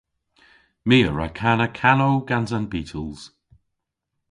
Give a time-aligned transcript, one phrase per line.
[0.87, 3.21] My a wra kana kanow gans an Beatles.